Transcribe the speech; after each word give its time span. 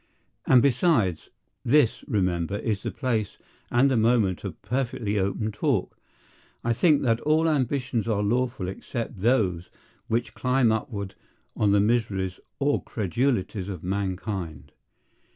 And 0.47 0.63
besides—this, 0.63 2.03
remember, 2.07 2.57
is 2.57 2.81
the 2.81 2.89
place 2.89 3.37
and 3.69 3.91
the 3.91 3.95
moment 3.95 4.43
of 4.43 4.59
perfectly 4.63 5.19
open 5.19 5.51
talk—I 5.51 6.73
think 6.73 7.03
that 7.03 7.19
all 7.19 7.47
ambitions 7.47 8.07
are 8.07 8.23
lawful 8.23 8.67
except 8.67 9.21
those 9.21 9.69
which 10.07 10.33
climb 10.33 10.71
upward 10.71 11.13
on 11.55 11.71
the 11.71 11.79
miseries 11.79 12.39
or 12.57 12.81
credulities 12.83 13.69
of 13.69 13.83
mankind. 13.83 14.71